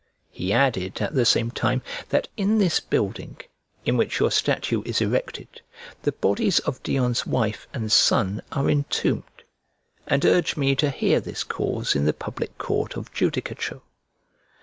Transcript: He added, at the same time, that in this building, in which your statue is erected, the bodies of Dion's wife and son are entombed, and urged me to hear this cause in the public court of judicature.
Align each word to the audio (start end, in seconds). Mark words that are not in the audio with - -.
He 0.31 0.51
added, 0.51 0.99
at 0.99 1.13
the 1.13 1.25
same 1.25 1.51
time, 1.51 1.83
that 2.09 2.27
in 2.35 2.57
this 2.57 2.79
building, 2.79 3.37
in 3.85 3.97
which 3.97 4.19
your 4.19 4.31
statue 4.31 4.81
is 4.83 4.99
erected, 4.99 5.61
the 6.01 6.11
bodies 6.11 6.57
of 6.57 6.81
Dion's 6.81 7.27
wife 7.27 7.67
and 7.71 7.91
son 7.91 8.41
are 8.51 8.67
entombed, 8.67 9.43
and 10.07 10.25
urged 10.25 10.57
me 10.57 10.75
to 10.77 10.89
hear 10.89 11.19
this 11.19 11.43
cause 11.43 11.93
in 11.93 12.05
the 12.05 12.13
public 12.13 12.57
court 12.57 12.97
of 12.97 13.13
judicature. 13.13 13.81